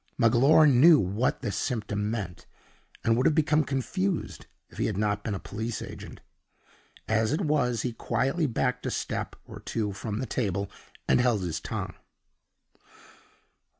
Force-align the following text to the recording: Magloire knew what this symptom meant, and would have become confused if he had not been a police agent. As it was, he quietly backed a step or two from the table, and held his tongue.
Magloire 0.17 0.65
knew 0.65 0.99
what 0.99 1.43
this 1.43 1.55
symptom 1.55 2.09
meant, 2.09 2.47
and 3.03 3.15
would 3.15 3.27
have 3.27 3.35
become 3.35 3.63
confused 3.63 4.47
if 4.71 4.79
he 4.79 4.87
had 4.87 4.97
not 4.97 5.23
been 5.23 5.35
a 5.35 5.39
police 5.39 5.79
agent. 5.79 6.21
As 7.07 7.31
it 7.31 7.41
was, 7.41 7.83
he 7.83 7.93
quietly 7.93 8.47
backed 8.47 8.87
a 8.87 8.89
step 8.89 9.35
or 9.45 9.59
two 9.59 9.93
from 9.93 10.17
the 10.17 10.25
table, 10.25 10.71
and 11.07 11.21
held 11.21 11.41
his 11.43 11.59
tongue. 11.59 11.93